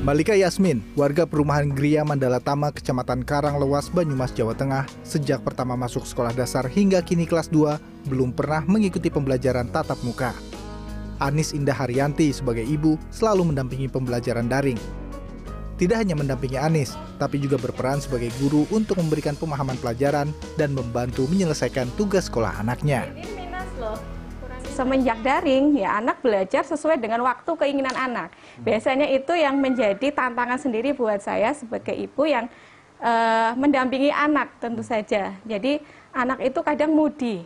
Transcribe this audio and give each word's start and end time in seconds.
Malika 0.00 0.32
Yasmin, 0.32 0.80
warga 0.96 1.28
perumahan 1.28 1.68
Gria 1.76 2.00
Mandala 2.00 2.40
Tama, 2.40 2.72
Kecamatan 2.72 3.20
Karanglewas, 3.20 3.92
Banyumas, 3.92 4.32
Jawa 4.32 4.56
Tengah, 4.56 4.88
sejak 5.04 5.44
pertama 5.44 5.76
masuk 5.76 6.08
sekolah 6.08 6.32
dasar 6.32 6.64
hingga 6.72 7.04
kini 7.04 7.28
kelas 7.28 7.52
2, 7.52 8.08
belum 8.08 8.32
pernah 8.32 8.64
mengikuti 8.64 9.12
pembelajaran 9.12 9.68
tatap 9.68 10.00
muka. 10.00 10.32
Anis 11.20 11.52
Indah 11.52 11.76
Haryanti 11.76 12.32
sebagai 12.32 12.64
ibu 12.64 12.96
selalu 13.12 13.52
mendampingi 13.52 13.92
pembelajaran 13.92 14.48
daring. 14.48 14.80
Tidak 15.76 16.00
hanya 16.00 16.16
mendampingi 16.16 16.56
Anis, 16.56 16.96
tapi 17.20 17.36
juga 17.36 17.60
berperan 17.60 18.00
sebagai 18.00 18.32
guru 18.40 18.64
untuk 18.72 18.96
memberikan 18.96 19.36
pemahaman 19.36 19.76
pelajaran 19.84 20.32
dan 20.56 20.72
membantu 20.72 21.28
menyelesaikan 21.28 21.92
tugas 22.00 22.32
sekolah 22.32 22.56
anaknya. 22.56 23.04
Semenjak 24.80 25.20
daring, 25.20 25.76
ya 25.76 26.00
anak 26.00 26.24
belajar 26.24 26.64
sesuai 26.64 26.96
dengan 26.96 27.20
waktu 27.20 27.52
keinginan 27.52 27.92
anak. 27.92 28.32
Biasanya 28.64 29.12
itu 29.12 29.36
yang 29.36 29.60
menjadi 29.60 30.08
tantangan 30.08 30.56
sendiri 30.56 30.96
buat 30.96 31.20
saya 31.20 31.52
sebagai 31.52 31.92
ibu 31.92 32.24
yang 32.24 32.48
uh, 32.96 33.52
mendampingi 33.60 34.08
anak 34.08 34.56
tentu 34.56 34.80
saja. 34.80 35.36
Jadi 35.44 35.84
anak 36.16 36.40
itu 36.40 36.64
kadang 36.64 36.96
mudi. 36.96 37.44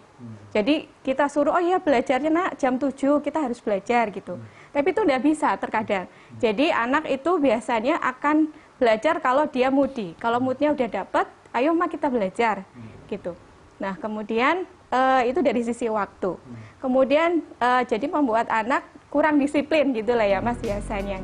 Jadi 0.55 0.87
kita 1.03 1.27
suruh, 1.27 1.59
oh 1.59 1.59
ya 1.59 1.83
belajarnya 1.83 2.31
nak 2.31 2.51
jam 2.55 2.79
7 2.79 2.95
kita 3.19 3.43
harus 3.43 3.59
belajar 3.59 4.15
gitu. 4.15 4.39
Tapi 4.71 4.95
itu 4.95 5.03
tidak 5.03 5.23
bisa 5.27 5.59
terkadang. 5.59 6.07
Jadi 6.39 6.71
anak 6.71 7.11
itu 7.11 7.43
biasanya 7.43 7.99
akan 7.99 8.55
belajar 8.79 9.19
kalau 9.19 9.51
dia 9.51 9.75
mudi. 9.75 10.15
Kalau 10.23 10.39
moodnya 10.39 10.71
udah 10.71 11.03
dapat, 11.03 11.27
ayo 11.51 11.75
mak 11.75 11.99
kita 11.99 12.07
belajar 12.07 12.63
gitu. 13.11 13.35
Nah 13.83 13.99
kemudian 13.99 14.67
uh, 14.95 15.23
itu 15.27 15.41
dari 15.43 15.63
sisi 15.67 15.91
waktu. 15.91 16.39
Kemudian 16.79 17.43
uh, 17.59 17.83
jadi 17.83 18.07
membuat 18.07 18.47
anak 18.51 18.87
kurang 19.11 19.39
disiplin 19.39 19.91
gitu 19.95 20.15
lah 20.15 20.27
ya 20.27 20.39
mas 20.39 20.59
biasanya. 20.63 21.23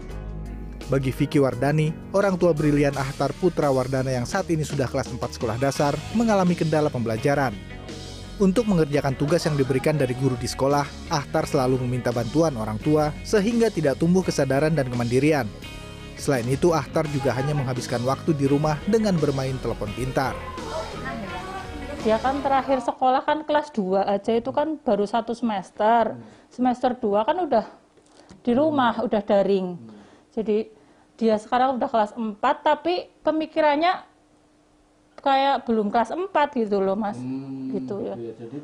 Bagi 0.90 1.14
Vicky 1.14 1.38
Wardani, 1.38 1.94
orang 2.10 2.34
tua 2.34 2.50
brilian 2.50 2.90
Ahtar 2.98 3.30
Putra 3.38 3.70
Wardana 3.70 4.10
yang 4.10 4.26
saat 4.26 4.50
ini 4.50 4.66
sudah 4.66 4.90
kelas 4.90 5.06
4 5.06 5.22
sekolah 5.22 5.54
dasar 5.62 5.94
mengalami 6.18 6.58
kendala 6.58 6.90
pembelajaran. 6.90 7.54
Untuk 8.42 8.66
mengerjakan 8.66 9.14
tugas 9.14 9.44
yang 9.46 9.54
diberikan 9.54 9.94
dari 9.94 10.16
guru 10.18 10.34
di 10.34 10.48
sekolah, 10.48 11.12
Ahtar 11.12 11.46
selalu 11.46 11.78
meminta 11.86 12.10
bantuan 12.10 12.56
orang 12.58 12.80
tua 12.80 13.14
sehingga 13.22 13.70
tidak 13.70 14.02
tumbuh 14.02 14.24
kesadaran 14.24 14.74
dan 14.74 14.90
kemandirian. 14.90 15.46
Selain 16.18 16.48
itu, 16.48 16.74
Ahtar 16.74 17.06
juga 17.12 17.36
hanya 17.38 17.54
menghabiskan 17.54 18.02
waktu 18.02 18.34
di 18.34 18.50
rumah 18.50 18.80
dengan 18.88 19.14
bermain 19.20 19.60
telepon 19.62 19.92
pintar 19.94 20.34
dia 22.00 22.16
kan 22.16 22.40
terakhir 22.40 22.80
sekolah 22.80 23.20
kan 23.28 23.44
kelas 23.44 23.68
2 23.76 24.00
aja 24.00 24.32
itu 24.32 24.50
kan 24.56 24.80
baru 24.80 25.04
satu 25.04 25.36
semester 25.36 26.16
semester 26.48 26.96
2 26.96 27.28
kan 27.28 27.36
udah 27.44 27.66
di 28.40 28.52
rumah 28.56 28.96
hmm. 28.96 29.06
udah 29.06 29.20
daring 29.20 29.76
hmm. 29.76 29.92
jadi 30.32 30.58
dia 31.20 31.36
sekarang 31.36 31.76
udah 31.76 31.88
kelas 31.92 32.12
4 32.16 32.40
tapi 32.40 33.12
pemikirannya 33.20 34.00
kayak 35.20 35.68
belum 35.68 35.92
kelas 35.92 36.16
4 36.16 36.32
gitu 36.64 36.80
loh 36.80 36.96
mas 36.96 37.20
hmm, 37.20 37.76
gitu 37.76 38.00
ya. 38.00 38.16
ya 38.16 38.32
jadi 38.40 38.58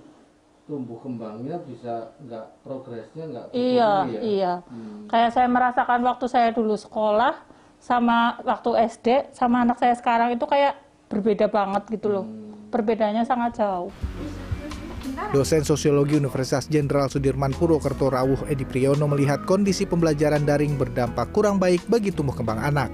tumbuh 0.65 0.98
kembangnya 1.05 1.61
bisa 1.61 2.17
nggak 2.25 2.47
progresnya 2.65 3.25
nggak 3.28 3.47
iya 3.53 3.93
ya? 4.09 4.21
iya 4.25 4.55
hmm. 4.65 5.12
kayak 5.12 5.31
saya 5.37 5.48
merasakan 5.53 6.00
waktu 6.09 6.27
saya 6.27 6.48
dulu 6.56 6.73
sekolah 6.73 7.37
sama 7.77 8.41
waktu 8.41 8.89
SD 8.97 9.37
sama 9.37 9.61
anak 9.61 9.77
saya 9.77 9.93
sekarang 9.93 10.33
itu 10.33 10.48
kayak 10.48 10.81
berbeda 11.12 11.53
banget 11.53 11.84
gitu 11.93 12.09
loh 12.09 12.25
hmm 12.25 12.46
perbedaannya 12.77 13.25
sangat 13.25 13.65
jauh. 13.65 13.89
Dosen 15.33 15.65
Sosiologi 15.65 16.21
Universitas 16.21 16.69
Jenderal 16.69 17.09
Sudirman 17.09 17.57
Purwokerto 17.57 18.13
Rawuh 18.13 18.45
Edi 18.53 18.69
Priyono 18.69 19.09
melihat 19.09 19.49
kondisi 19.49 19.89
pembelajaran 19.89 20.45
daring 20.45 20.77
berdampak 20.77 21.33
kurang 21.33 21.57
baik 21.57 21.81
bagi 21.89 22.13
tumbuh 22.13 22.37
kembang 22.37 22.61
anak. 22.61 22.93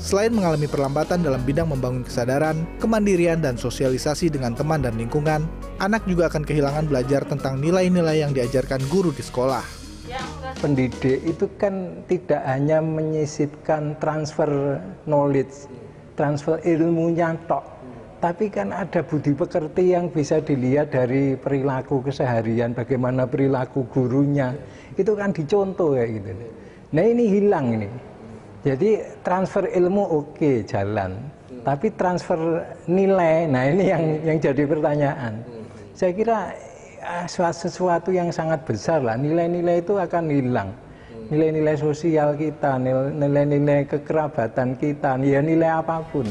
Selain 0.00 0.32
mengalami 0.32 0.64
perlambatan 0.64 1.20
dalam 1.20 1.44
bidang 1.44 1.68
membangun 1.68 2.00
kesadaran, 2.00 2.64
kemandirian, 2.80 3.44
dan 3.44 3.60
sosialisasi 3.60 4.32
dengan 4.32 4.56
teman 4.56 4.80
dan 4.80 4.96
lingkungan, 4.96 5.44
anak 5.76 6.00
juga 6.08 6.32
akan 6.32 6.40
kehilangan 6.40 6.88
belajar 6.88 7.20
tentang 7.28 7.60
nilai-nilai 7.60 8.24
yang 8.24 8.32
diajarkan 8.32 8.80
guru 8.88 9.12
di 9.12 9.20
sekolah. 9.20 9.60
Pendidik 10.64 11.20
itu 11.28 11.44
kan 11.60 12.00
tidak 12.08 12.40
hanya 12.48 12.80
menyisipkan 12.80 13.92
transfer 14.00 14.80
knowledge, 15.04 15.68
transfer 16.16 16.56
ilmunya 16.64 17.36
tok, 17.44 17.68
tapi 18.20 18.52
kan 18.52 18.68
ada 18.68 19.00
budi 19.00 19.32
pekerti 19.32 19.96
yang 19.96 20.12
bisa 20.12 20.44
dilihat 20.44 20.92
dari 20.92 21.40
perilaku 21.40 22.04
keseharian, 22.04 22.76
bagaimana 22.76 23.24
perilaku 23.24 23.88
gurunya, 23.88 24.52
itu 25.00 25.16
kan 25.16 25.32
dicontoh 25.32 25.96
ya 25.96 26.04
gitu. 26.04 26.28
Nah 26.92 27.04
ini 27.04 27.24
hilang 27.32 27.66
ini. 27.80 27.88
Jadi 28.60 29.00
transfer 29.24 29.72
ilmu 29.72 30.04
oke 30.04 30.36
okay, 30.36 30.60
jalan, 30.68 31.16
tapi 31.64 31.88
transfer 31.96 32.60
nilai, 32.84 33.48
nah 33.48 33.64
ini 33.64 33.88
yang 33.88 34.04
yang 34.20 34.36
jadi 34.36 34.68
pertanyaan. 34.68 35.40
Saya 35.96 36.12
kira 36.12 36.52
ah, 37.00 37.24
sesuatu 37.24 38.12
yang 38.12 38.28
sangat 38.28 38.68
besar 38.68 39.00
lah, 39.00 39.16
nilai-nilai 39.16 39.80
itu 39.80 39.96
akan 39.96 40.28
hilang. 40.28 40.68
Nilai-nilai 41.32 41.78
sosial 41.78 42.36
kita, 42.36 42.76
nilai-nilai 43.16 43.88
kekerabatan 43.88 44.76
kita, 44.76 45.16
ya 45.24 45.40
nilai 45.40 45.80
apa 45.80 46.04
pun. 46.04 46.28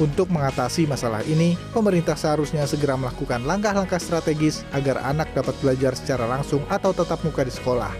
Untuk 0.00 0.32
mengatasi 0.32 0.88
masalah 0.88 1.20
ini, 1.28 1.60
pemerintah 1.76 2.16
seharusnya 2.16 2.64
segera 2.64 2.96
melakukan 2.96 3.44
langkah-langkah 3.44 4.00
strategis 4.00 4.64
agar 4.72 4.96
anak 5.04 5.28
dapat 5.36 5.52
belajar 5.60 5.92
secara 5.92 6.24
langsung 6.24 6.64
atau 6.72 6.96
tetap 6.96 7.20
muka 7.20 7.44
di 7.44 7.52
sekolah. 7.52 7.92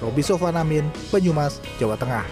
Robi 0.00 0.24
Sofanamin, 0.24 0.88
Banyumas, 1.12 1.60
Jawa 1.76 2.00
Tengah. 2.00 2.24